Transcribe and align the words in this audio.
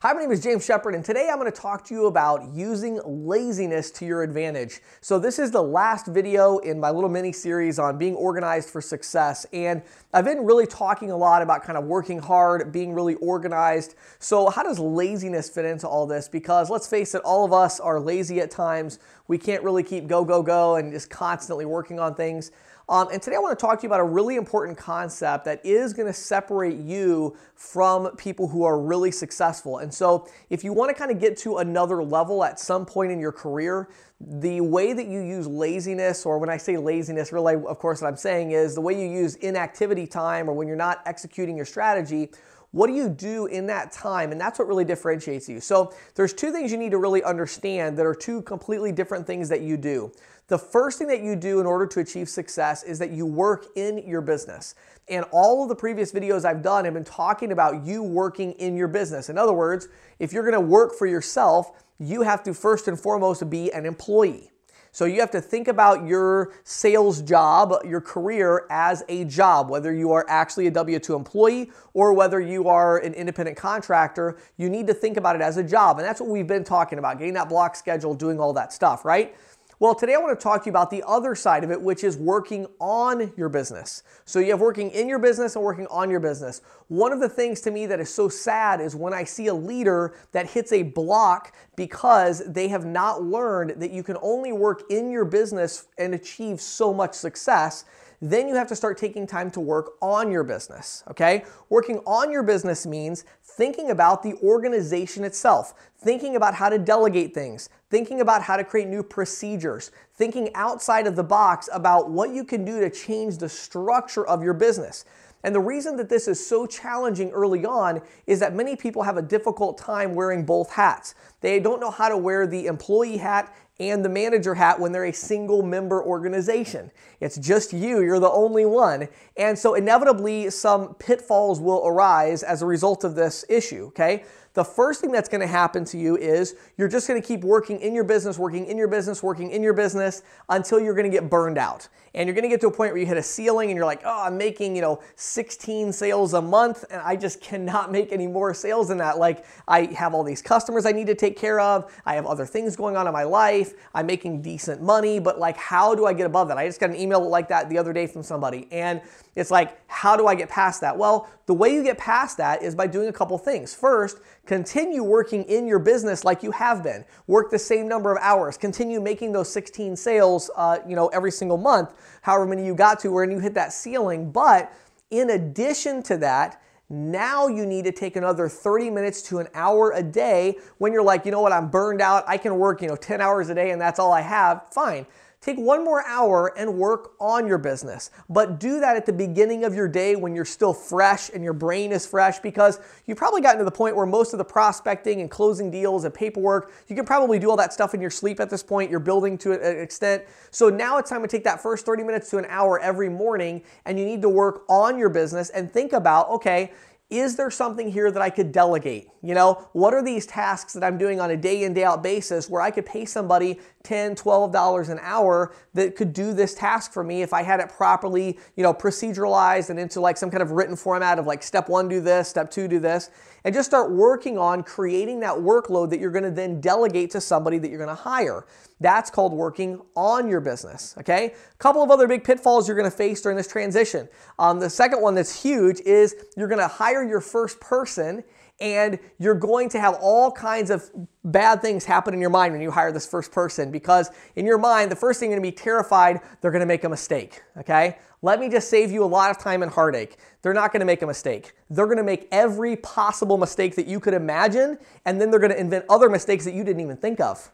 Hi, 0.00 0.12
my 0.12 0.20
name 0.20 0.30
is 0.30 0.44
James 0.44 0.64
Shepard, 0.64 0.94
and 0.94 1.04
today 1.04 1.28
I'm 1.28 1.40
going 1.40 1.50
to 1.50 1.60
talk 1.60 1.84
to 1.86 1.94
you 1.94 2.06
about 2.06 2.54
using 2.54 3.00
laziness 3.04 3.90
to 3.90 4.06
your 4.06 4.22
advantage. 4.22 4.80
So, 5.00 5.18
this 5.18 5.40
is 5.40 5.50
the 5.50 5.60
last 5.60 6.06
video 6.06 6.58
in 6.58 6.78
my 6.78 6.90
little 6.90 7.10
mini 7.10 7.32
series 7.32 7.80
on 7.80 7.98
being 7.98 8.14
organized 8.14 8.70
for 8.70 8.80
success. 8.80 9.44
And 9.52 9.82
I've 10.14 10.24
been 10.24 10.46
really 10.46 10.68
talking 10.68 11.10
a 11.10 11.16
lot 11.16 11.42
about 11.42 11.64
kind 11.64 11.76
of 11.76 11.82
working 11.82 12.20
hard, 12.20 12.70
being 12.70 12.94
really 12.94 13.16
organized. 13.16 13.96
So, 14.20 14.50
how 14.50 14.62
does 14.62 14.78
laziness 14.78 15.50
fit 15.50 15.64
into 15.64 15.88
all 15.88 16.06
this? 16.06 16.28
Because 16.28 16.70
let's 16.70 16.86
face 16.86 17.16
it, 17.16 17.22
all 17.22 17.44
of 17.44 17.52
us 17.52 17.80
are 17.80 17.98
lazy 17.98 18.38
at 18.38 18.52
times. 18.52 19.00
We 19.26 19.36
can't 19.36 19.64
really 19.64 19.82
keep 19.82 20.06
go, 20.06 20.24
go, 20.24 20.44
go 20.44 20.76
and 20.76 20.92
just 20.92 21.10
constantly 21.10 21.64
working 21.64 21.98
on 21.98 22.14
things. 22.14 22.52
Um, 22.90 23.08
and 23.12 23.20
today 23.20 23.36
I 23.36 23.38
want 23.38 23.58
to 23.58 23.66
talk 23.66 23.78
to 23.80 23.82
you 23.82 23.88
about 23.88 24.00
a 24.00 24.04
really 24.04 24.36
important 24.36 24.78
concept 24.78 25.44
that 25.44 25.64
is 25.64 25.92
going 25.92 26.06
to 26.06 26.12
separate 26.12 26.78
you 26.78 27.36
from 27.54 28.16
people 28.16 28.48
who 28.48 28.64
are 28.64 28.80
really 28.80 29.10
successful. 29.10 29.78
And 29.78 29.92
so, 29.92 30.26
if 30.48 30.64
you 30.64 30.72
want 30.72 30.88
to 30.88 30.94
kind 30.94 31.10
of 31.10 31.20
get 31.20 31.36
to 31.38 31.58
another 31.58 32.02
level 32.02 32.42
at 32.42 32.58
some 32.58 32.86
point 32.86 33.12
in 33.12 33.20
your 33.20 33.32
career, 33.32 33.90
the 34.20 34.62
way 34.62 34.94
that 34.94 35.06
you 35.06 35.20
use 35.20 35.46
laziness, 35.46 36.24
or 36.24 36.38
when 36.38 36.48
I 36.48 36.56
say 36.56 36.78
laziness, 36.78 37.30
really, 37.30 37.56
of 37.56 37.78
course, 37.78 38.00
what 38.00 38.08
I'm 38.08 38.16
saying 38.16 38.52
is 38.52 38.74
the 38.74 38.80
way 38.80 38.98
you 38.98 39.06
use 39.06 39.34
inactivity 39.36 40.06
time 40.06 40.48
or 40.48 40.54
when 40.54 40.66
you're 40.66 40.76
not 40.76 41.02
executing 41.04 41.56
your 41.56 41.66
strategy 41.66 42.30
what 42.78 42.86
do 42.86 42.94
you 42.94 43.08
do 43.08 43.46
in 43.46 43.66
that 43.66 43.90
time? 43.90 44.30
And 44.30 44.40
that's 44.40 44.56
what 44.56 44.68
really 44.68 44.84
differentiates 44.84 45.48
you. 45.48 45.58
So 45.58 45.92
there's 46.14 46.32
two 46.32 46.52
things 46.52 46.70
you 46.70 46.78
need 46.78 46.92
to 46.92 46.98
really 46.98 47.24
understand 47.24 47.98
that 47.98 48.06
are 48.06 48.14
two 48.14 48.40
completely 48.42 48.92
different 48.92 49.26
things 49.26 49.48
that 49.48 49.62
you 49.62 49.76
do. 49.76 50.12
The 50.46 50.58
first 50.58 50.96
thing 50.96 51.08
that 51.08 51.20
you 51.20 51.34
do 51.34 51.58
in 51.58 51.66
order 51.66 51.88
to 51.88 51.98
achieve 51.98 52.28
success 52.28 52.84
is 52.84 53.00
that 53.00 53.10
you 53.10 53.26
work 53.26 53.66
in 53.74 54.06
your 54.06 54.20
business. 54.20 54.76
And 55.08 55.24
all 55.32 55.64
of 55.64 55.68
the 55.68 55.74
previous 55.74 56.12
videos 56.12 56.44
I've 56.44 56.62
done 56.62 56.84
have 56.84 56.94
been 56.94 57.02
talking 57.02 57.50
about 57.50 57.84
you 57.84 58.04
working 58.04 58.52
in 58.52 58.76
your 58.76 58.88
business. 58.88 59.28
In 59.28 59.38
other 59.38 59.52
words, 59.52 59.88
if 60.20 60.32
you're 60.32 60.44
gonna 60.44 60.60
work 60.60 60.94
for 60.94 61.08
yourself, 61.08 61.72
you 61.98 62.22
have 62.22 62.44
to 62.44 62.54
first 62.54 62.86
and 62.86 62.98
foremost 62.98 63.50
be 63.50 63.72
an 63.72 63.86
employee. 63.86 64.52
So 64.98 65.04
you 65.04 65.20
have 65.20 65.30
to 65.30 65.40
think 65.40 65.68
about 65.68 66.08
your 66.08 66.54
sales 66.64 67.22
job, 67.22 67.72
your 67.86 68.00
career 68.00 68.66
as 68.68 69.04
a 69.08 69.24
job, 69.26 69.70
whether 69.70 69.94
you 69.94 70.10
are 70.10 70.26
actually 70.28 70.66
a 70.66 70.72
W 70.72 70.98
2 70.98 71.14
employee 71.14 71.70
or 71.94 72.12
whether 72.14 72.40
you 72.40 72.66
are 72.66 72.98
an 72.98 73.14
independent 73.14 73.56
contractor. 73.56 74.38
You 74.56 74.68
need 74.68 74.88
to 74.88 74.94
think 74.94 75.16
about 75.16 75.36
it 75.36 75.40
as 75.40 75.56
a 75.56 75.62
job. 75.62 75.98
And 75.98 76.04
that's 76.04 76.20
what 76.20 76.28
we've 76.28 76.48
been 76.48 76.64
talking 76.64 76.98
about 76.98 77.20
getting 77.20 77.34
that 77.34 77.48
block 77.48 77.76
schedule, 77.76 78.12
doing 78.12 78.40
all 78.40 78.52
that 78.54 78.72
stuff, 78.72 79.04
right? 79.04 79.36
Well, 79.80 79.94
today 79.94 80.14
I 80.14 80.18
want 80.18 80.36
to 80.36 80.42
talk 80.42 80.64
to 80.64 80.66
you 80.66 80.72
about 80.72 80.90
the 80.90 81.04
other 81.06 81.36
side 81.36 81.62
of 81.62 81.70
it, 81.70 81.80
which 81.80 82.02
is 82.02 82.16
working 82.16 82.66
on 82.80 83.32
your 83.36 83.48
business. 83.48 84.02
So 84.24 84.40
you 84.40 84.50
have 84.50 84.60
working 84.60 84.90
in 84.90 85.08
your 85.08 85.20
business 85.20 85.54
and 85.54 85.64
working 85.64 85.86
on 85.86 86.10
your 86.10 86.18
business. 86.18 86.62
One 86.88 87.12
of 87.12 87.20
the 87.20 87.28
things 87.28 87.60
to 87.60 87.70
me 87.70 87.86
that 87.86 88.00
is 88.00 88.12
so 88.12 88.28
sad 88.28 88.80
is 88.80 88.96
when 88.96 89.14
I 89.14 89.22
see 89.22 89.46
a 89.46 89.54
leader 89.54 90.16
that 90.32 90.50
hits 90.50 90.72
a 90.72 90.82
block 90.82 91.54
because 91.76 92.42
they 92.44 92.66
have 92.66 92.86
not 92.86 93.22
learned 93.22 93.80
that 93.80 93.92
you 93.92 94.02
can 94.02 94.16
only 94.20 94.50
work 94.50 94.82
in 94.90 95.12
your 95.12 95.24
business 95.24 95.86
and 95.96 96.12
achieve 96.12 96.60
so 96.60 96.92
much 96.92 97.14
success 97.14 97.84
then 98.20 98.48
you 98.48 98.54
have 98.54 98.68
to 98.68 98.76
start 98.76 98.98
taking 98.98 99.26
time 99.26 99.50
to 99.52 99.60
work 99.60 99.92
on 100.00 100.30
your 100.30 100.42
business, 100.42 101.04
okay? 101.08 101.44
Working 101.68 101.98
on 101.98 102.30
your 102.30 102.42
business 102.42 102.86
means 102.86 103.24
thinking 103.42 103.90
about 103.90 104.22
the 104.22 104.34
organization 104.42 105.24
itself, 105.24 105.74
thinking 105.98 106.36
about 106.36 106.54
how 106.54 106.68
to 106.68 106.78
delegate 106.78 107.32
things, 107.32 107.68
thinking 107.90 108.20
about 108.20 108.42
how 108.42 108.56
to 108.56 108.64
create 108.64 108.88
new 108.88 109.02
procedures, 109.02 109.90
thinking 110.14 110.50
outside 110.54 111.06
of 111.06 111.16
the 111.16 111.24
box 111.24 111.68
about 111.72 112.10
what 112.10 112.30
you 112.30 112.44
can 112.44 112.64
do 112.64 112.80
to 112.80 112.90
change 112.90 113.38
the 113.38 113.48
structure 113.48 114.26
of 114.26 114.42
your 114.42 114.54
business. 114.54 115.04
And 115.44 115.54
the 115.54 115.60
reason 115.60 115.96
that 115.96 116.08
this 116.08 116.26
is 116.26 116.44
so 116.44 116.66
challenging 116.66 117.30
early 117.30 117.64
on 117.64 118.02
is 118.26 118.40
that 118.40 118.54
many 118.54 118.74
people 118.74 119.02
have 119.02 119.16
a 119.16 119.22
difficult 119.22 119.78
time 119.78 120.14
wearing 120.14 120.44
both 120.44 120.72
hats. 120.72 121.14
They 121.40 121.60
don't 121.60 121.80
know 121.80 121.92
how 121.92 122.08
to 122.08 122.16
wear 122.16 122.46
the 122.46 122.66
employee 122.66 123.18
hat 123.18 123.54
and 123.80 124.04
the 124.04 124.08
manager 124.08 124.54
hat 124.54 124.80
when 124.80 124.92
they're 124.92 125.06
a 125.06 125.12
single 125.12 125.62
member 125.62 126.02
organization. 126.02 126.90
It's 127.20 127.36
just 127.36 127.72
you, 127.72 128.00
you're 128.00 128.18
the 128.18 128.30
only 128.30 128.66
one. 128.66 129.08
And 129.36 129.56
so 129.58 129.74
inevitably 129.74 130.50
some 130.50 130.94
pitfalls 130.94 131.60
will 131.60 131.86
arise 131.86 132.42
as 132.42 132.62
a 132.62 132.66
result 132.66 133.04
of 133.04 133.14
this 133.14 133.44
issue, 133.48 133.86
okay? 133.86 134.24
the 134.58 134.64
first 134.64 135.00
thing 135.00 135.12
that's 135.12 135.28
going 135.28 135.40
to 135.40 135.46
happen 135.46 135.84
to 135.84 135.96
you 135.96 136.16
is 136.16 136.56
you're 136.76 136.88
just 136.88 137.06
going 137.06 137.22
to 137.22 137.26
keep 137.26 137.44
working 137.44 137.80
in 137.80 137.94
your 137.94 138.02
business, 138.02 138.40
working 138.40 138.66
in 138.66 138.76
your 138.76 138.88
business, 138.88 139.22
working 139.22 139.52
in 139.52 139.62
your 139.62 139.72
business 139.72 140.22
until 140.48 140.80
you're 140.80 140.94
going 140.94 141.08
to 141.08 141.16
get 141.16 141.30
burned 141.30 141.58
out. 141.58 141.86
And 142.12 142.26
you're 142.26 142.34
going 142.34 142.42
to 142.42 142.48
get 142.48 142.60
to 142.62 142.66
a 142.66 142.72
point 142.72 142.92
where 142.92 143.00
you 143.00 143.06
hit 143.06 143.16
a 143.16 143.22
ceiling 143.22 143.70
and 143.70 143.76
you're 143.76 143.86
like, 143.86 144.00
oh, 144.04 144.24
I'm 144.24 144.36
making, 144.36 144.74
you 144.74 144.82
know, 144.82 145.00
16 145.14 145.92
sales 145.92 146.34
a 146.34 146.42
month 146.42 146.84
and 146.90 147.00
I 147.02 147.14
just 147.14 147.40
cannot 147.40 147.92
make 147.98 148.10
any 148.10 148.26
more 148.26 148.52
sales 148.52 148.88
than 148.88 148.98
that. 148.98 149.18
Like, 149.18 149.44
I 149.68 149.84
have 149.94 150.12
all 150.12 150.24
these 150.24 150.42
customers 150.42 150.86
I 150.86 150.90
need 150.90 151.06
to 151.06 151.14
take 151.14 151.36
care 151.36 151.60
of. 151.60 151.92
I 152.04 152.14
have 152.14 152.26
other 152.26 152.44
things 152.44 152.74
going 152.74 152.96
on 152.96 153.06
in 153.06 153.12
my 153.12 153.22
life. 153.22 153.67
I'm 153.94 154.06
making 154.06 154.42
decent 154.42 154.82
money, 154.82 155.18
but 155.18 155.38
like, 155.38 155.56
how 155.56 155.94
do 155.94 156.06
I 156.06 156.12
get 156.12 156.26
above 156.26 156.48
that? 156.48 156.58
I 156.58 156.66
just 156.66 156.80
got 156.80 156.90
an 156.90 156.96
email 156.96 157.26
like 157.28 157.48
that 157.48 157.68
the 157.68 157.78
other 157.78 157.92
day 157.92 158.06
from 158.06 158.22
somebody. 158.22 158.68
And 158.70 159.00
it's 159.36 159.50
like, 159.50 159.78
how 159.88 160.16
do 160.16 160.26
I 160.26 160.34
get 160.34 160.48
past 160.48 160.80
that? 160.80 160.96
Well, 160.96 161.28
the 161.46 161.54
way 161.54 161.74
you 161.74 161.82
get 161.82 161.98
past 161.98 162.36
that 162.38 162.62
is 162.62 162.74
by 162.74 162.86
doing 162.86 163.08
a 163.08 163.12
couple 163.12 163.38
things. 163.38 163.74
First, 163.74 164.18
continue 164.46 165.02
working 165.02 165.44
in 165.44 165.66
your 165.66 165.78
business 165.78 166.24
like 166.24 166.42
you 166.42 166.50
have 166.52 166.82
been. 166.82 167.04
Work 167.26 167.50
the 167.50 167.58
same 167.58 167.88
number 167.88 168.12
of 168.12 168.18
hours. 168.22 168.56
Continue 168.56 169.00
making 169.00 169.32
those 169.32 169.50
16 169.52 169.96
sales, 169.96 170.50
uh, 170.56 170.78
you 170.86 170.96
know, 170.96 171.08
every 171.08 171.30
single 171.30 171.58
month, 171.58 171.94
however 172.22 172.46
many 172.46 172.66
you 172.66 172.74
got 172.74 173.00
to, 173.00 173.12
when 173.12 173.30
you 173.30 173.38
hit 173.38 173.54
that 173.54 173.72
ceiling. 173.72 174.30
But 174.30 174.72
in 175.10 175.30
addition 175.30 176.02
to 176.04 176.16
that, 176.18 176.62
now 176.90 177.48
you 177.48 177.66
need 177.66 177.84
to 177.84 177.92
take 177.92 178.16
another 178.16 178.48
30 178.48 178.90
minutes 178.90 179.22
to 179.22 179.38
an 179.38 179.48
hour 179.54 179.92
a 179.92 180.02
day 180.02 180.56
when 180.78 180.92
you're 180.92 181.02
like, 181.02 181.26
you 181.26 181.30
know 181.30 181.40
what, 181.40 181.52
I'm 181.52 181.68
burned 181.68 182.00
out. 182.00 182.24
I 182.26 182.38
can 182.38 182.58
work, 182.58 182.80
you 182.80 182.88
know, 182.88 182.96
10 182.96 183.20
hours 183.20 183.50
a 183.50 183.54
day 183.54 183.70
and 183.70 183.80
that's 183.80 183.98
all 183.98 184.12
I 184.12 184.22
have. 184.22 184.66
Fine. 184.72 185.06
Take 185.40 185.56
one 185.56 185.84
more 185.84 186.04
hour 186.04 186.52
and 186.58 186.74
work 186.74 187.12
on 187.20 187.46
your 187.46 187.58
business. 187.58 188.10
But 188.28 188.58
do 188.58 188.80
that 188.80 188.96
at 188.96 189.06
the 189.06 189.12
beginning 189.12 189.64
of 189.64 189.72
your 189.72 189.86
day 189.86 190.16
when 190.16 190.34
you're 190.34 190.44
still 190.44 190.74
fresh 190.74 191.30
and 191.32 191.44
your 191.44 191.52
brain 191.52 191.92
is 191.92 192.04
fresh 192.04 192.40
because 192.40 192.80
you've 193.06 193.18
probably 193.18 193.40
gotten 193.40 193.58
to 193.58 193.64
the 193.64 193.70
point 193.70 193.94
where 193.94 194.04
most 194.04 194.32
of 194.34 194.38
the 194.38 194.44
prospecting 194.44 195.20
and 195.20 195.30
closing 195.30 195.70
deals 195.70 196.04
and 196.04 196.12
paperwork, 196.12 196.72
you 196.88 196.96
can 196.96 197.04
probably 197.04 197.38
do 197.38 197.48
all 197.48 197.56
that 197.56 197.72
stuff 197.72 197.94
in 197.94 198.00
your 198.00 198.10
sleep 198.10 198.40
at 198.40 198.50
this 198.50 198.64
point. 198.64 198.90
You're 198.90 198.98
building 198.98 199.38
to 199.38 199.52
an 199.52 199.78
extent. 199.78 200.24
So 200.50 200.70
now 200.70 200.98
it's 200.98 201.08
time 201.08 201.22
to 201.22 201.28
take 201.28 201.44
that 201.44 201.62
first 201.62 201.86
30 201.86 202.02
minutes 202.02 202.30
to 202.30 202.38
an 202.38 202.46
hour 202.48 202.80
every 202.80 203.08
morning 203.08 203.62
and 203.84 203.96
you 203.96 204.04
need 204.04 204.22
to 204.22 204.28
work 204.28 204.64
on 204.68 204.98
your 204.98 205.08
business 205.08 205.50
and 205.50 205.72
think 205.72 205.92
about, 205.92 206.28
okay, 206.30 206.72
is 207.10 207.36
there 207.36 207.50
something 207.50 207.90
here 207.90 208.10
that 208.10 208.20
I 208.20 208.28
could 208.28 208.52
delegate? 208.52 209.08
You 209.22 209.34
know, 209.34 209.68
what 209.72 209.94
are 209.94 210.02
these 210.02 210.26
tasks 210.26 210.74
that 210.74 210.84
I'm 210.84 210.98
doing 210.98 211.20
on 211.20 211.30
a 211.30 211.36
day 211.36 211.64
in, 211.64 211.72
day 211.72 211.84
out 211.84 212.02
basis 212.02 212.50
where 212.50 212.60
I 212.60 212.70
could 212.70 212.84
pay 212.84 213.06
somebody 213.06 213.58
$10, 213.84 214.14
$12 214.14 214.90
an 214.90 214.98
hour 215.00 215.54
that 215.72 215.96
could 215.96 216.12
do 216.12 216.34
this 216.34 216.54
task 216.54 216.92
for 216.92 217.02
me 217.02 217.22
if 217.22 217.32
I 217.32 217.42
had 217.42 217.60
it 217.60 217.70
properly, 217.70 218.38
you 218.56 218.62
know, 218.62 218.74
proceduralized 218.74 219.70
and 219.70 219.78
into 219.78 220.00
like 220.00 220.18
some 220.18 220.30
kind 220.30 220.42
of 220.42 220.50
written 220.50 220.76
format 220.76 221.18
of 221.18 221.26
like 221.26 221.42
step 221.42 221.68
one, 221.70 221.88
do 221.88 222.00
this, 222.00 222.28
step 222.28 222.50
two, 222.50 222.68
do 222.68 222.78
this, 222.78 223.10
and 223.44 223.54
just 223.54 223.68
start 223.68 223.90
working 223.90 224.36
on 224.36 224.62
creating 224.62 225.20
that 225.20 225.34
workload 225.34 225.90
that 225.90 226.00
you're 226.00 226.10
gonna 226.10 226.30
then 226.30 226.60
delegate 226.60 227.10
to 227.12 227.20
somebody 227.20 227.58
that 227.58 227.70
you're 227.70 227.78
gonna 227.78 227.94
hire. 227.94 228.44
That's 228.80 229.10
called 229.10 229.32
working 229.32 229.80
on 229.96 230.28
your 230.28 230.40
business, 230.40 230.94
okay? 230.98 231.34
A 231.52 231.56
couple 231.56 231.82
of 231.82 231.90
other 231.90 232.06
big 232.06 232.22
pitfalls 232.24 232.68
you're 232.68 232.76
gonna 232.76 232.90
face 232.90 233.20
during 233.22 233.36
this 233.36 233.48
transition. 233.48 234.08
Um, 234.38 234.60
the 234.60 234.70
second 234.70 235.00
one 235.00 235.14
that's 235.14 235.42
huge 235.42 235.80
is 235.80 236.14
you're 236.36 236.48
gonna 236.48 236.68
hire 236.68 236.97
your 237.02 237.20
first 237.20 237.60
person 237.60 238.24
and 238.60 238.98
you're 239.18 239.34
going 239.34 239.68
to 239.68 239.80
have 239.80 239.96
all 240.00 240.32
kinds 240.32 240.70
of 240.70 240.90
bad 241.24 241.62
things 241.62 241.84
happen 241.84 242.12
in 242.12 242.20
your 242.20 242.30
mind 242.30 242.52
when 242.52 242.60
you 242.60 242.70
hire 242.70 242.90
this 242.90 243.06
first 243.06 243.30
person 243.30 243.70
because 243.70 244.10
in 244.36 244.44
your 244.44 244.58
mind, 244.58 244.90
the 244.90 244.96
first 244.96 245.20
thing 245.20 245.30
you're 245.30 245.38
gonna 245.38 245.48
be 245.48 245.52
terrified 245.52 246.20
they're 246.40 246.50
gonna 246.50 246.66
make 246.66 246.84
a 246.84 246.88
mistake, 246.88 247.42
okay? 247.56 247.98
Let 248.20 248.40
me 248.40 248.48
just 248.48 248.68
save 248.68 248.90
you 248.90 249.04
a 249.04 249.06
lot 249.06 249.30
of 249.30 249.38
time 249.38 249.62
and 249.62 249.70
heartache. 249.70 250.16
They're 250.42 250.54
not 250.54 250.72
gonna 250.72 250.84
make 250.84 251.02
a 251.02 251.06
mistake. 251.06 251.52
They're 251.70 251.86
gonna 251.86 252.02
make 252.02 252.26
every 252.32 252.76
possible 252.76 253.38
mistake 253.38 253.76
that 253.76 253.86
you 253.86 254.00
could 254.00 254.14
imagine, 254.14 254.78
and 255.04 255.20
then 255.20 255.30
they're 255.30 255.40
gonna 255.40 255.54
invent 255.54 255.84
other 255.88 256.08
mistakes 256.08 256.44
that 256.44 256.54
you 256.54 256.64
didn't 256.64 256.80
even 256.80 256.96
think 256.96 257.20
of. 257.20 257.52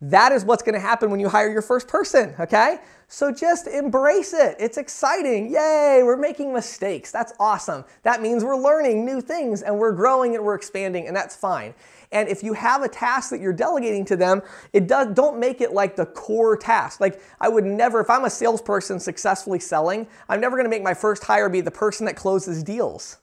That 0.00 0.30
is 0.30 0.44
what's 0.44 0.62
to 0.62 0.78
happen 0.78 1.10
when 1.10 1.18
you 1.18 1.28
hire 1.28 1.50
your 1.50 1.62
first 1.62 1.88
person, 1.88 2.32
okay? 2.38 2.78
So 3.08 3.32
just 3.32 3.66
embrace 3.66 4.32
it. 4.32 4.54
It's 4.60 4.78
exciting. 4.78 5.50
Yay, 5.52 6.02
we're 6.04 6.16
making 6.16 6.52
mistakes. 6.52 7.10
That's 7.10 7.32
awesome. 7.40 7.84
That 8.04 8.22
means 8.22 8.44
we're 8.44 8.56
learning 8.56 9.04
new 9.04 9.20
things 9.20 9.62
and 9.62 9.76
we're 9.76 9.92
growing 9.92 10.36
and 10.36 10.44
we're 10.44 10.54
expanding, 10.54 11.08
and 11.08 11.16
that's 11.16 11.34
fine. 11.34 11.74
And 12.12 12.28
if 12.28 12.44
you 12.44 12.52
have 12.52 12.82
a 12.82 12.88
task 12.88 13.30
that 13.30 13.40
you're 13.40 13.52
delegating 13.52 14.04
to 14.06 14.16
them, 14.16 14.40
it 14.72 14.86
does 14.86 15.14
don't 15.14 15.40
make 15.40 15.60
it 15.60 15.72
like 15.72 15.96
the 15.96 16.06
core 16.06 16.56
task. 16.56 17.00
Like 17.00 17.20
I 17.40 17.48
would 17.48 17.64
never, 17.64 18.00
if 18.00 18.08
I'm 18.08 18.24
a 18.24 18.30
salesperson 18.30 19.00
successfully 19.00 19.58
selling, 19.58 20.06
I'm 20.28 20.40
never 20.40 20.56
gonna 20.56 20.68
make 20.68 20.84
my 20.84 20.94
first 20.94 21.24
hire 21.24 21.48
be 21.48 21.60
the 21.60 21.72
person 21.72 22.06
that 22.06 22.14
closes 22.14 22.62
deals. 22.62 23.16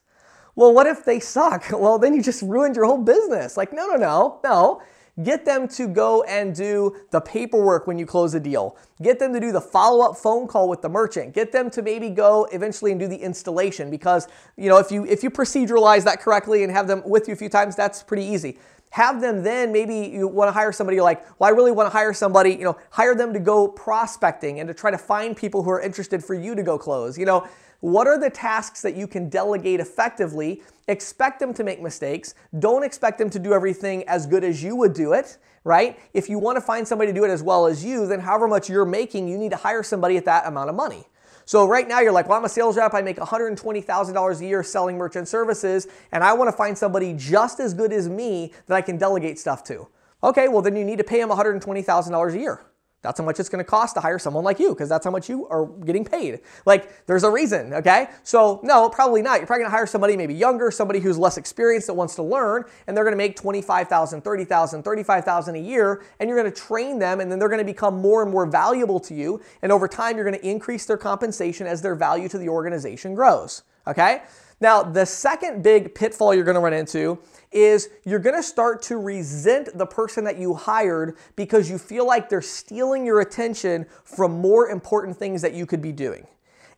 Well, 0.56 0.74
what 0.74 0.88
if 0.88 1.06
they 1.06 1.22
suck? 1.22 1.72
Well, 1.72 2.00
then 2.00 2.14
you 2.14 2.22
just 2.22 2.42
ruined 2.42 2.76
your 2.76 2.86
whole 2.86 3.02
business. 3.02 3.56
Like, 3.56 3.72
no, 3.72 3.88
no, 3.88 3.96
no, 3.96 4.40
no 4.44 4.82
Get 5.24 5.46
them 5.46 5.70
to 5.70 5.88
go 5.88 6.24
and 6.24 6.54
do 6.54 6.98
the 7.12 7.22
paperwork 7.22 7.88
when 7.88 7.98
you 7.98 8.06
close 8.06 8.34
a 8.34 8.40
deal. 8.40 8.78
Get 9.02 9.18
them 9.18 9.34
to 9.34 9.40
do 9.40 9.54
the 9.54 9.62
follow-up 9.62 10.18
phone 10.18 10.46
call 10.46 10.68
with 10.68 10.82
the 10.82 10.90
merchant. 10.90 11.34
Get 11.34 11.54
them 11.54 11.70
to 11.72 11.82
maybe 11.82 12.10
go 12.10 12.50
eventually 12.52 12.92
and 12.92 13.00
do 13.00 13.08
the 13.08 13.16
installation 13.16 13.90
because, 13.90 14.28
you 14.58 14.68
know, 14.68 14.78
if 14.78 14.92
you 14.92 15.06
if 15.06 15.24
you 15.24 15.30
proceduralize 15.30 16.04
that 16.04 16.20
correctly 16.20 16.64
and 16.64 16.72
have 16.72 16.88
them 16.88 17.02
with 17.06 17.30
you 17.30 17.34
a 17.34 17.38
few 17.38 17.48
times, 17.48 17.78
that's 17.78 18.04
pretty 18.04 18.26
easy 18.26 18.58
have 18.96 19.20
them 19.20 19.44
then 19.44 19.74
maybe 19.74 19.94
you 19.94 20.26
want 20.26 20.48
to 20.48 20.54
hire 20.54 20.72
somebody 20.72 21.02
like 21.02 21.26
well 21.38 21.50
i 21.50 21.52
really 21.52 21.72
want 21.72 21.86
to 21.86 21.92
hire 21.92 22.14
somebody 22.14 22.52
you 22.52 22.64
know 22.64 22.78
hire 22.92 23.14
them 23.14 23.34
to 23.34 23.40
go 23.40 23.68
prospecting 23.68 24.62
and 24.62 24.70
to 24.70 24.74
try 24.74 24.90
to 24.90 24.98
find 24.98 25.36
people 25.36 25.64
who 25.64 25.70
are 25.70 25.82
interested 25.82 26.24
for 26.24 26.34
you 26.34 26.56
to 26.56 26.64
go 26.64 26.78
close 26.78 27.18
you 27.18 27.26
know 27.26 27.46
what 27.80 28.08
are 28.08 28.20
the 28.20 28.30
tasks 28.30 28.82
that 28.82 28.96
you 28.96 29.08
can 29.08 29.30
delegate 29.30 29.80
effectively 29.80 30.62
expect 30.88 31.40
them 31.40 31.54
to 31.54 31.64
make 31.64 31.82
mistakes 31.82 32.34
don't 32.60 32.84
expect 32.84 33.18
them 33.18 33.30
to 33.30 33.40
do 33.40 33.54
everything 33.54 34.08
as 34.08 34.26
good 34.26 34.44
as 34.44 34.64
you 34.64 34.76
would 34.76 34.94
do 34.94 35.14
it 35.14 35.38
right 35.64 36.00
if 36.14 36.30
you 36.30 36.40
want 36.40 36.56
to 36.56 36.62
find 36.62 36.88
somebody 36.88 37.12
to 37.12 37.20
do 37.20 37.26
it 37.26 37.30
as 37.30 37.44
well 37.44 37.66
as 37.66 37.84
you 37.84 38.06
then 38.08 38.20
however 38.20 38.48
much 38.48 38.70
you're 38.70 38.86
making 38.86 39.28
you 39.28 39.38
need 39.38 39.52
to 39.52 39.58
hire 39.58 39.84
somebody 39.84 40.18
at 40.18 40.26
that 40.26 40.46
amount 40.48 40.70
of 40.70 40.76
money 40.76 41.06
so 41.46 41.68
right 41.68 41.88
now 41.88 42.00
you're 42.00 42.12
like, 42.12 42.28
well, 42.28 42.40
I'm 42.40 42.46
a 42.46 42.50
sales 42.50 42.76
rep. 42.76 42.94
I 42.96 43.04
make 43.04 43.18
$120,000 43.18 44.40
a 44.42 44.46
year 44.46 44.64
selling 44.64 44.98
merchant 44.98 45.28
services, 45.28 45.88
and 46.12 46.24
I 46.24 46.34
want 46.34 46.48
to 46.50 46.58
find 46.58 46.76
somebody 46.76 47.14
just 47.14 47.60
as 47.60 47.74
good 47.74 47.94
as 47.94 48.10
me 48.10 48.52
that 48.66 48.76
I 48.76 48.82
can 48.82 48.98
delegate 48.98 49.38
stuff 49.38 49.64
to. 49.66 49.88
Okay, 50.24 50.48
well, 50.48 50.64
then 50.64 50.76
you 50.76 50.84
need 50.84 50.98
to 50.98 51.04
pay 51.04 51.20
them 51.20 51.30
$120,000 51.30 52.34
a 52.34 52.40
year. 52.40 52.62
That's 53.06 53.20
how 53.20 53.26
much 53.26 53.40
it's 53.40 53.50
going 53.50 53.64
to 53.64 53.70
cost 53.70 53.96
to 53.96 54.02
hire 54.02 54.20
someone 54.20 54.44
like 54.44 54.60
you 54.60 54.70
because 54.70 54.90
that's 54.90 55.06
how 55.06 55.12
much 55.12 55.30
you 55.30 55.48
are 55.48 55.68
getting 55.68 56.04
paid. 56.04 56.42
Like, 56.66 57.06
there's 57.06 57.24
a 57.24 57.30
reason, 57.30 57.74
okay? 57.74 58.08
So, 58.24 58.60
no, 58.64 58.90
probably 58.90 59.22
not. 59.22 59.38
You're 59.38 59.48
probably 59.48 59.64
going 59.64 59.72
to 59.72 59.78
hire 59.78 59.86
somebody 59.88 60.18
maybe 60.18 60.34
younger, 60.34 60.72
somebody 60.72 61.00
who's 61.00 61.18
less 61.18 61.38
experienced 61.38 61.88
that 61.88 61.94
wants 61.94 62.16
to 62.16 62.24
learn, 62.24 62.64
and 62.88 62.98
they're 62.98 63.04
going 63.04 63.14
to 63.14 63.18
make 63.18 63.36
25,000, 63.36 64.22
30,000, 64.22 64.84
35,000 64.84 65.56
a 65.56 65.60
year, 65.60 66.04
and 66.20 66.28
you're 66.28 66.40
going 66.40 66.52
to 66.52 66.62
train 66.62 67.00
them, 67.00 67.20
and 67.20 67.32
then 67.32 67.40
they're 67.40 67.50
going 67.50 67.60
to 67.60 67.66
become 67.66 67.96
more 67.98 68.24
and 68.24 68.32
more 68.32 68.46
valuable 68.46 69.00
to 69.00 69.14
you. 69.14 69.42
And 69.62 69.72
over 69.72 69.88
time, 69.88 70.16
you're 70.16 70.26
going 70.26 70.40
to 70.40 70.48
increase 70.48 70.86
their 70.86 70.98
compensation 70.98 71.68
as 71.68 71.82
their 71.82 71.96
value 71.96 72.28
to 72.30 72.38
the 72.38 72.50
organization 72.50 73.14
grows, 73.14 73.64
okay? 73.88 74.24
Now, 74.62 74.84
the 74.84 75.06
second 75.06 75.64
big 75.64 75.94
pitfall 75.94 76.34
you're 76.34 76.46
to 76.56 76.62
run 76.62 76.74
into 76.74 77.20
is 77.52 77.90
you're 78.06 78.20
to 78.36 78.44
start 78.44 78.82
to 78.84 78.98
resent 78.98 79.78
the 79.78 79.86
person 79.86 80.24
that 80.24 80.38
you 80.38 80.54
hired 80.54 81.18
because 81.36 81.70
you 81.70 81.78
feel 81.78 82.08
like 82.08 82.30
they're 82.30 82.42
stealing 82.42 83.06
your 83.06 83.20
attention 83.20 83.86
from 84.04 84.40
more 84.40 84.70
important 84.70 85.18
things 85.18 85.42
that 85.42 85.54
you 85.54 85.66
could 85.66 85.82
be 85.82 85.92
doing. 85.92 86.26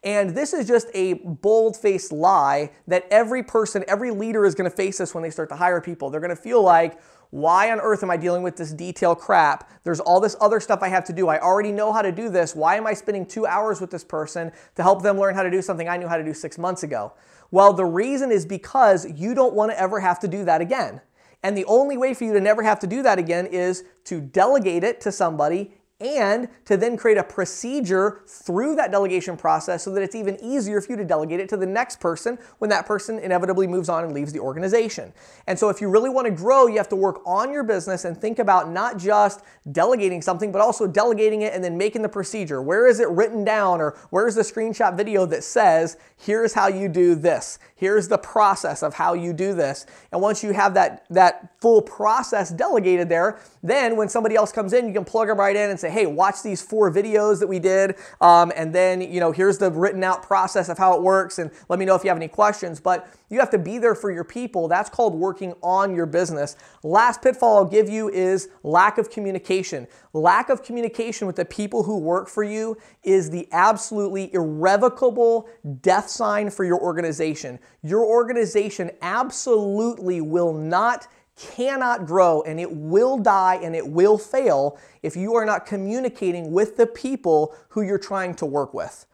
And 0.08 0.30
this 0.30 0.54
is 0.54 0.66
just 0.66 0.88
a 0.94 1.16
bold 1.16 1.76
faced 1.76 2.14
lie 2.14 2.72
that 2.88 3.06
every 3.12 3.44
person, 3.44 3.84
every 3.90 4.10
leader 4.10 4.46
is 4.46 4.56
going 4.56 4.70
to 4.70 4.74
face 4.74 5.00
this 5.00 5.14
when 5.14 5.22
they 5.22 5.30
start 5.30 5.50
to 5.50 5.56
hire 5.58 5.82
people. 5.82 6.10
They're 6.10 6.22
going 6.22 6.34
to 6.34 6.42
feel 6.42 6.64
like, 6.64 7.02
why 7.30 7.70
on 7.74 7.82
earth 7.82 8.04
am 8.04 8.10
I 8.10 8.16
dealing 8.16 8.42
with 8.42 8.56
this 8.56 8.72
detail 8.72 9.16
crap? 9.16 9.70
There's 9.84 10.00
all 10.00 10.22
this 10.22 10.38
other 10.40 10.62
stuff 10.62 10.80
I 10.82 10.88
have 10.88 11.04
to 11.08 11.14
do. 11.14 11.28
I 11.28 11.42
already 11.42 11.74
know 11.74 11.92
how 11.92 12.02
to 12.02 12.14
do 12.14 12.30
this. 12.30 12.56
Why 12.56 12.78
am 12.78 12.88
I 12.88 12.94
spending 12.94 13.26
two 13.26 13.46
hours 13.46 13.82
with 13.82 13.92
this 13.92 14.06
person 14.06 14.54
to 14.76 14.82
help 14.82 15.04
them 15.04 15.20
learn 15.20 15.36
how 15.36 15.44
to 15.44 15.52
do 15.52 15.62
something 15.62 15.90
I 15.90 15.98
knew 15.98 16.08
how 16.08 16.16
to 16.16 16.24
do 16.24 16.34
six 16.34 16.58
months 16.58 16.84
ago? 16.84 17.12
Well, 17.52 17.74
the 17.74 17.84
reason 17.84 18.32
is 18.32 18.46
because 18.46 19.06
you 19.12 19.36
don't 19.36 19.56
want 19.56 19.74
to 19.74 19.80
ever 19.80 20.00
have 20.00 20.22
to 20.22 20.30
do 20.30 20.46
that 20.46 20.62
again. 20.62 21.02
And 21.44 21.58
the 21.58 21.66
only 21.66 21.98
way 21.98 22.14
for 22.14 22.24
you 22.24 22.32
to 22.32 22.40
never 22.40 22.64
have 22.64 22.80
to 22.80 22.88
do 22.88 23.04
that 23.04 23.20
again 23.20 23.46
is 23.46 23.84
to 24.06 24.22
delegate 24.22 24.86
it 24.86 25.02
to 25.02 25.12
somebody 25.12 25.74
and 26.00 26.48
to 26.66 26.78
then 26.78 26.96
create 26.96 27.18
a 27.18 27.24
procedure 27.24 28.22
through 28.28 28.76
that 28.76 28.92
delegation 28.92 29.36
process 29.36 29.84
so 29.84 29.92
that 29.92 30.04
it's 30.04 30.14
even 30.14 30.38
easier 30.44 30.80
for 30.80 30.92
you 30.92 30.98
to 30.98 31.04
delegate 31.04 31.40
it 31.40 31.50
to 31.50 31.58
the 31.58 31.66
next 31.66 32.00
person 32.00 32.38
when 32.60 32.70
that 32.70 32.86
person 32.86 33.18
inevitably 33.18 33.66
moves 33.66 33.90
on 33.90 34.04
and 34.04 34.14
leaves 34.14 34.32
the 34.32 34.40
organization. 34.40 35.12
And 35.48 35.58
so 35.58 35.70
if 35.70 35.82
you 35.82 35.90
really 35.90 36.10
want 36.10 36.26
to 36.26 36.32
grow, 36.32 36.68
you 36.68 36.78
have 36.78 36.90
to 36.90 36.96
work 36.96 37.22
on 37.26 37.52
your 37.52 37.64
business 37.64 38.06
and 38.06 38.16
think 38.16 38.38
about 38.38 38.70
not 38.70 39.00
just 39.00 39.42
delegating 39.72 40.22
something, 40.22 40.52
but 40.52 40.62
also 40.62 40.86
delegating 40.86 41.42
it 41.42 41.54
and 41.54 41.64
then 41.64 41.78
making 41.78 42.04
the 42.04 42.10
procedure. 42.10 42.62
Where 42.62 42.86
is 42.86 43.00
it 43.00 43.10
written 43.10 43.44
down 43.44 43.82
or 43.82 43.98
where's 44.12 44.36
the 44.36 44.44
screenshot 44.44 44.96
video 44.96 45.26
that 45.26 45.44
says, 45.44 45.98
here's 46.16 46.54
how 46.54 46.68
you 46.68 46.90
do 46.90 47.16
this. 47.16 47.58
Here's 47.76 48.08
the 48.08 48.18
process 48.18 48.84
of 48.84 48.94
how 48.94 49.14
you 49.14 49.34
do 49.34 49.54
this. 49.54 49.86
And 50.12 50.22
once 50.22 50.44
you 50.44 50.52
have 50.52 50.74
that, 50.76 51.06
that 51.10 51.60
full 51.62 51.82
process 51.82 52.50
delegated 52.50 53.10
there, 53.10 53.40
then 53.62 53.96
when 53.96 54.10
somebody 54.10 54.36
else 54.36 54.52
comes 54.52 54.74
in, 54.74 54.88
you 54.88 54.94
can 54.94 55.06
plug 55.06 55.28
them 55.28 55.40
right 55.40 55.56
in 55.56 55.70
and 55.70 55.80
say, 55.80 55.87
hey, 55.92 56.06
watch 56.06 56.44
these 56.44 56.62
four 56.62 56.92
videos 56.92 57.40
that 57.40 57.48
we 57.48 57.60
did. 57.60 57.96
Um, 58.22 58.52
and 58.56 58.74
then, 58.74 59.02
you 59.02 59.20
know, 59.20 59.32
here's 59.32 59.58
the 59.58 59.72
written 59.72 60.04
out 60.04 60.24
process 60.24 60.70
of 60.70 60.78
how 60.78 60.96
it 60.96 61.02
works. 61.02 61.40
And 61.40 61.52
let 61.70 61.80
me 61.80 61.86
know 61.86 61.96
if 61.96 62.04
you 62.04 62.10
have 62.10 62.18
any 62.18 62.28
questions. 62.28 62.80
But 62.80 63.08
you 63.30 63.40
have 63.40 63.50
to 63.50 63.58
be 63.58 63.78
there 63.78 63.96
for 63.96 64.10
your 64.10 64.24
people. 64.24 64.68
That's 64.68 64.90
called 64.90 65.14
working 65.14 65.54
on 65.62 65.94
your 65.94 66.06
business. 66.06 66.56
Last 66.84 67.22
pitfall 67.22 67.58
I'll 67.58 67.66
give 67.66 67.90
you 67.90 68.10
is 68.10 68.50
lack 68.64 68.98
of 68.98 69.10
communication. 69.10 69.88
Lack 70.14 70.50
of 70.50 70.64
communication 70.64 71.28
with 71.28 71.36
the 71.36 71.46
people 71.46 71.84
who 71.84 71.98
work 71.98 72.30
for 72.30 72.44
you 72.44 72.78
is 73.04 73.30
the 73.30 73.48
absolutely 73.52 74.34
irrevocable 74.34 75.50
death 75.82 76.10
sign 76.10 76.50
for 76.50 76.64
your 76.64 76.80
organization. 76.80 77.60
Your 77.84 78.06
organization 78.06 78.92
absolutely 79.02 80.22
will 80.22 80.54
not 80.54 81.08
cannot 81.38 82.06
grow 82.06 82.42
and 82.42 82.60
it 82.60 82.72
will 82.72 83.18
die 83.18 83.56
and 83.62 83.76
it 83.76 83.88
will 83.88 84.18
fail 84.18 84.78
if 85.04 85.16
you 85.16 85.36
are 85.36 85.46
not 85.46 85.66
communicating 85.66 86.52
with 86.52 86.78
the 86.78 86.88
people 86.88 87.56
who 87.70 87.82
you're 87.82 87.98
trying 87.98 88.34
to 88.36 88.46
work 88.46 88.74
with. 88.74 89.06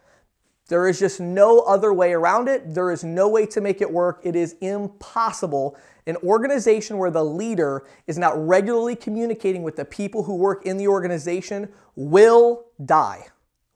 There 0.69 0.87
is 0.87 0.97
just 0.99 1.19
no 1.19 1.59
other 1.59 1.93
way 1.93 2.13
around 2.13 2.47
it. 2.47 2.73
There 2.73 2.91
is 2.91 3.03
no 3.03 3.27
way 3.27 3.45
to 3.47 3.59
make 3.59 3.81
it 3.81 3.91
work. 3.91 4.21
It 4.23 4.35
is 4.35 4.55
impossible. 4.61 5.77
An 6.07 6.15
organization 6.17 6.97
where 6.97 7.11
the 7.11 7.23
leader 7.23 7.85
is 8.07 8.17
not 8.17 8.33
regularly 8.47 8.95
communicating 8.95 9.61
with 9.63 9.75
the 9.75 9.85
people 9.85 10.23
who 10.23 10.35
work 10.35 10.65
in 10.65 10.77
the 10.77 10.87
organization 10.87 11.69
will 11.95 12.65
die, 12.85 13.27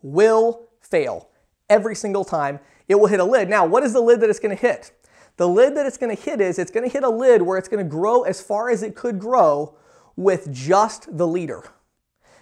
will 0.01 0.69
fail 0.81 1.29
every 1.69 1.95
single 1.95 2.23
time. 2.23 2.59
It 2.87 2.95
will 2.95 3.07
hit 3.07 3.19
a 3.19 3.25
lid. 3.25 3.49
Now, 3.49 3.65
what 3.65 3.83
is 3.83 3.91
the 3.91 4.01
lid 4.01 4.21
that 4.21 4.29
it's 4.29 4.39
going 4.39 4.55
to 4.55 4.61
hit? 4.61 4.91
The 5.37 5.47
lid 5.47 5.77
that 5.77 5.85
it's 5.85 5.97
going 5.97 6.15
to 6.15 6.21
hit 6.21 6.41
is 6.41 6.59
it's 6.59 6.71
going 6.71 6.83
to 6.83 6.91
hit 6.91 7.03
a 7.03 7.09
lid 7.09 7.43
where 7.43 7.57
it's 7.57 7.67
going 7.67 7.83
to 7.83 7.89
grow 7.89 8.23
as 8.23 8.41
far 8.41 8.69
as 8.69 8.83
it 8.83 8.95
could 8.95 9.19
grow 9.19 9.75
with 10.15 10.51
just 10.51 11.15
the 11.15 11.27
leader. 11.27 11.63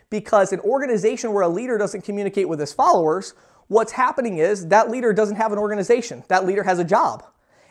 Because 0.09 0.53
an 0.53 0.61
organization 0.61 1.33
where 1.33 1.43
a 1.43 1.49
leader 1.49 1.77
doesn't 1.77 2.05
communicate 2.05 2.47
with 2.47 2.59
his 2.59 2.71
followers, 2.71 3.33
what's 3.67 3.91
happening 3.91 4.37
is 4.37 4.67
that 4.69 4.89
leader 4.89 5.11
doesn't 5.11 5.35
have 5.35 5.51
an 5.51 5.59
organization. 5.59 6.23
That 6.29 6.45
leader 6.45 6.63
has 6.63 6.79
a 6.79 6.85
job. 6.85 7.25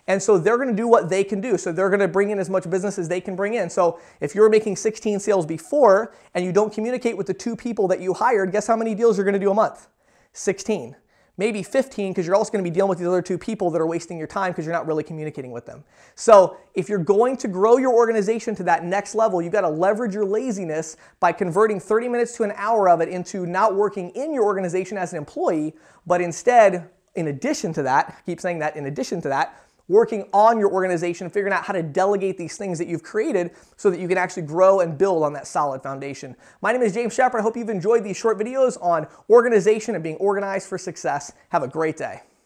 And 0.06 0.22
so 0.22 0.36
they're 0.36 0.58
going 0.58 0.68
to 0.68 0.74
do 0.74 0.86
what 0.86 1.08
they 1.08 1.24
can 1.24 1.40
do. 1.40 1.56
So 1.56 1.72
they're 1.72 1.88
going 1.88 2.00
to 2.00 2.08
bring 2.08 2.28
in 2.28 2.38
as 2.38 2.50
much 2.50 2.68
business 2.68 2.98
as 2.98 3.08
they 3.08 3.22
can 3.22 3.34
bring 3.34 3.54
in. 3.54 3.70
So 3.70 3.98
if 4.20 4.34
you're 4.34 4.50
making 4.50 4.76
16 4.76 5.20
sales 5.20 5.46
before 5.46 6.14
and 6.34 6.44
you 6.44 6.52
don't 6.52 6.70
communicate 6.70 7.16
with 7.16 7.26
the 7.26 7.32
two 7.32 7.56
people 7.56 7.88
that 7.88 8.00
you 8.00 8.12
hired, 8.12 8.52
guess 8.52 8.66
how 8.66 8.76
many 8.76 8.94
deals 8.94 9.16
you're 9.16 9.24
going 9.24 9.32
to 9.32 9.40
do 9.40 9.50
a 9.50 9.54
month? 9.54 9.88
16 10.34 10.94
maybe 11.36 11.62
15 11.62 12.12
because 12.12 12.26
you're 12.26 12.36
also 12.36 12.52
going 12.52 12.64
to 12.64 12.70
be 12.70 12.74
dealing 12.74 12.88
with 12.88 12.98
the 12.98 13.06
other 13.06 13.22
two 13.22 13.38
people 13.38 13.70
that 13.70 13.80
are 13.80 13.86
wasting 13.86 14.18
your 14.18 14.26
time 14.26 14.52
because 14.52 14.64
you're 14.64 14.74
not 14.74 14.86
really 14.86 15.02
communicating 15.02 15.50
with 15.50 15.66
them. 15.66 15.84
So, 16.14 16.56
if 16.74 16.88
you're 16.88 16.98
going 16.98 17.36
to 17.38 17.48
grow 17.48 17.76
your 17.76 17.92
organization 17.92 18.54
to 18.56 18.62
that 18.64 18.84
next 18.84 19.14
level, 19.14 19.42
you've 19.42 19.52
got 19.52 19.62
to 19.62 19.68
leverage 19.68 20.14
your 20.14 20.24
laziness 20.24 20.96
by 21.20 21.32
converting 21.32 21.80
30 21.80 22.08
minutes 22.08 22.36
to 22.36 22.42
an 22.44 22.52
hour 22.56 22.88
of 22.88 23.00
it 23.00 23.08
into 23.08 23.46
not 23.46 23.74
working 23.74 24.10
in 24.10 24.32
your 24.32 24.44
organization 24.44 24.96
as 24.96 25.12
an 25.12 25.18
employee, 25.18 25.74
but 26.06 26.20
instead, 26.20 26.90
in 27.14 27.28
addition 27.28 27.72
to 27.72 27.82
that, 27.82 28.22
keep 28.26 28.40
saying 28.40 28.58
that, 28.58 28.76
in 28.76 28.86
addition 28.86 29.20
to 29.22 29.28
that, 29.28 29.60
working 29.88 30.28
on 30.32 30.58
your 30.58 30.72
organization, 30.72 31.28
figuring 31.28 31.52
out 31.52 31.64
how 31.64 31.72
to 31.72 31.82
delegate 31.82 32.38
these 32.38 32.56
things 32.56 32.78
that 32.78 32.88
you've 32.88 33.02
created 33.02 33.50
so 33.76 33.90
that 33.90 34.00
you 34.00 34.08
can 34.08 34.18
actually 34.18 34.42
grow 34.42 34.80
and 34.80 34.96
build 34.96 35.22
on 35.22 35.32
that 35.32 35.46
solid 35.46 35.82
foundation. 35.82 36.34
My 36.62 36.72
name 36.72 36.82
is 36.82 36.94
James 36.94 37.14
Shepard. 37.14 37.40
I 37.40 37.42
hope 37.42 37.56
you've 37.56 37.68
enjoyed 37.68 38.04
these 38.04 38.16
short 38.16 38.38
videos 38.38 38.76
on 38.82 39.06
organization 39.28 39.94
and 39.94 40.02
being 40.02 40.16
organized 40.16 40.68
for 40.68 40.78
success. 40.78 41.32
Have 41.50 41.62
a 41.62 41.68
great 41.68 41.96
day. 41.96 42.22